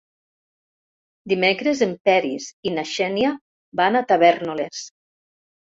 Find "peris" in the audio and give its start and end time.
2.11-2.49